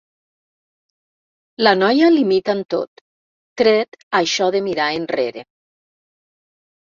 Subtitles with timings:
[1.65, 3.03] La noia l'imita en tot,
[3.63, 5.45] tret això de mirar enrere.